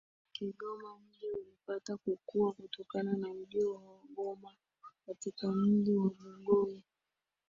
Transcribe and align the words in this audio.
wa 0.25 0.31
Kigoma 0.33 0.97
mji 0.99 1.25
ulipata 1.27 1.97
kukua 1.97 2.53
kutokana 2.53 3.13
na 3.17 3.31
ujio 3.31 3.73
wa 3.73 3.81
Wagoma 3.81 4.55
katika 5.05 5.51
mji 5.51 5.95
wa 5.95 6.09
Bugoye 6.11 6.83